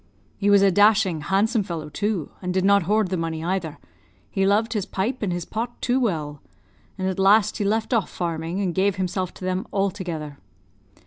[0.35, 3.77] He was a dashing, handsome fellow, too, and did not hoard the money, either;
[4.31, 6.41] he loved his pipe and his pot too well;
[6.97, 10.39] and at last he left off farming, and gave himself to them altogether.